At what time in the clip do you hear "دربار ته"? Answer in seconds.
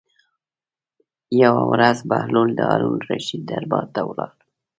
3.51-4.01